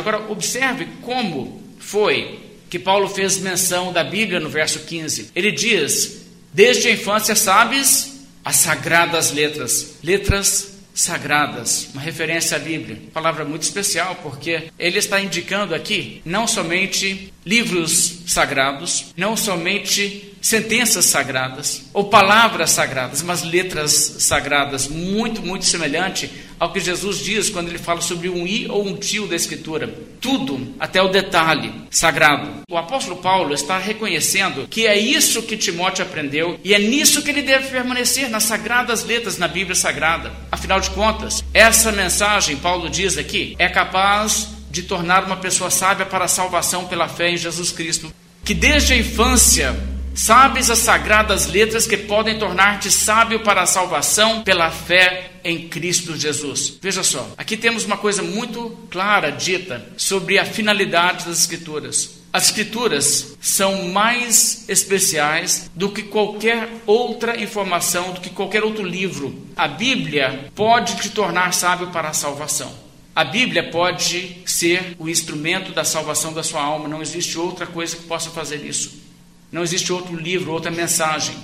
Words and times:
Agora, 0.00 0.30
observe 0.30 0.86
como 1.02 1.62
foi 1.78 2.40
que 2.68 2.78
Paulo 2.78 3.08
fez 3.08 3.38
menção 3.38 3.92
da 3.92 4.02
Bíblia 4.02 4.40
no 4.40 4.48
verso 4.48 4.80
15. 4.80 5.30
Ele 5.34 5.52
diz: 5.52 6.26
Desde 6.52 6.88
a 6.88 6.92
infância 6.92 7.34
sabes 7.34 8.20
as 8.44 8.56
sagradas 8.56 9.32
letras, 9.32 9.96
letras 10.02 10.76
sagradas, 10.94 11.90
uma 11.92 12.00
referência 12.00 12.56
à 12.56 12.60
Bíblia. 12.60 12.98
Palavra 13.12 13.44
muito 13.44 13.62
especial 13.62 14.16
porque 14.22 14.70
ele 14.78 14.98
está 14.98 15.20
indicando 15.20 15.74
aqui 15.74 16.22
não 16.24 16.46
somente 16.46 17.32
livros 17.44 18.15
sagrados, 18.26 19.14
não 19.16 19.36
somente 19.36 20.32
sentenças 20.42 21.06
sagradas 21.06 21.84
ou 21.92 22.04
palavras 22.04 22.70
sagradas, 22.70 23.22
mas 23.22 23.42
letras 23.42 24.16
sagradas, 24.18 24.88
muito, 24.88 25.40
muito 25.40 25.64
semelhante 25.64 26.30
ao 26.58 26.72
que 26.72 26.80
Jesus 26.80 27.18
diz 27.18 27.50
quando 27.50 27.68
ele 27.68 27.78
fala 27.78 28.00
sobre 28.00 28.28
um 28.28 28.46
i 28.46 28.66
ou 28.68 28.86
um 28.86 28.96
tio 28.96 29.26
da 29.26 29.36
Escritura. 29.36 29.92
Tudo, 30.20 30.74
até 30.78 31.02
o 31.02 31.08
detalhe, 31.08 31.72
sagrado. 31.90 32.62
O 32.70 32.76
apóstolo 32.76 33.16
Paulo 33.16 33.54
está 33.54 33.78
reconhecendo 33.78 34.66
que 34.68 34.86
é 34.86 34.98
isso 34.98 35.42
que 35.42 35.56
Timóteo 35.56 36.04
aprendeu 36.04 36.58
e 36.64 36.74
é 36.74 36.78
nisso 36.78 37.22
que 37.22 37.30
ele 37.30 37.42
deve 37.42 37.68
permanecer, 37.68 38.28
nas 38.28 38.44
sagradas 38.44 39.04
letras, 39.04 39.38
na 39.38 39.48
Bíblia 39.48 39.74
Sagrada. 39.74 40.32
Afinal 40.50 40.80
de 40.80 40.90
contas, 40.90 41.44
essa 41.52 41.92
mensagem, 41.92 42.56
Paulo 42.56 42.88
diz 42.88 43.18
aqui, 43.18 43.54
é 43.58 43.68
capaz 43.68 44.48
de 44.70 44.82
tornar 44.82 45.24
uma 45.24 45.36
pessoa 45.36 45.70
sábia 45.70 46.06
para 46.06 46.24
a 46.24 46.28
salvação 46.28 46.86
pela 46.86 47.08
fé 47.08 47.30
em 47.30 47.36
Jesus 47.36 47.70
Cristo. 47.72 48.12
Que 48.46 48.54
desde 48.54 48.94
a 48.94 48.96
infância 48.96 49.76
Sabes 50.14 50.70
as 50.70 50.78
sagradas 50.78 51.46
letras 51.46 51.86
que 51.86 51.94
podem 51.94 52.38
tornar-te 52.38 52.90
sábio 52.90 53.40
para 53.40 53.60
a 53.60 53.66
salvação 53.66 54.42
pela 54.42 54.70
fé 54.70 55.32
em 55.44 55.68
Cristo 55.68 56.16
Jesus. 56.16 56.78
Veja 56.80 57.02
só, 57.02 57.34
aqui 57.36 57.54
temos 57.54 57.84
uma 57.84 57.98
coisa 57.98 58.22
muito 58.22 58.70
clara 58.90 59.30
dita 59.30 59.86
sobre 59.98 60.38
a 60.38 60.44
finalidade 60.46 61.26
das 61.26 61.40
Escrituras. 61.40 62.18
As 62.32 62.44
Escrituras 62.46 63.36
são 63.42 63.88
mais 63.88 64.66
especiais 64.70 65.70
do 65.74 65.90
que 65.90 66.04
qualquer 66.04 66.66
outra 66.86 67.38
informação, 67.38 68.14
do 68.14 68.22
que 68.22 68.30
qualquer 68.30 68.64
outro 68.64 68.84
livro. 68.84 69.38
A 69.54 69.68
Bíblia 69.68 70.50
pode 70.54 70.96
te 70.96 71.10
tornar 71.10 71.52
sábio 71.52 71.88
para 71.88 72.08
a 72.08 72.14
salvação. 72.14 72.86
A 73.14 73.24
Bíblia 73.24 73.70
pode 73.70 74.42
ser 74.56 74.96
o 74.98 75.08
instrumento 75.08 75.72
da 75.72 75.84
salvação 75.84 76.32
da 76.32 76.42
sua 76.42 76.62
alma, 76.62 76.88
não 76.88 77.02
existe 77.02 77.38
outra 77.38 77.66
coisa 77.66 77.96
que 77.96 78.04
possa 78.04 78.30
fazer 78.30 78.64
isso. 78.64 79.04
Não 79.52 79.62
existe 79.62 79.92
outro 79.92 80.16
livro, 80.16 80.52
outra 80.52 80.70
mensagem. 80.70 81.36